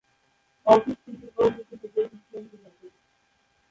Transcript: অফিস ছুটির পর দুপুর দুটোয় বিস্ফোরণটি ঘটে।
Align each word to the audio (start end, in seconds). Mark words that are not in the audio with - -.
অফিস 0.67 0.95
ছুটির 1.03 1.31
পর 1.35 1.47
দুপুর 1.49 1.77
দুটোয় 1.81 2.07
বিস্ফোরণটি 2.11 2.57
ঘটে। 2.57 2.87